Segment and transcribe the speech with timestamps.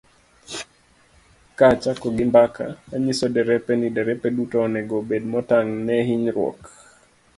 [1.57, 6.59] Ka achako gi mbaka, anyiso derepe ni derepe duto onego obed motang' ne hinyruok.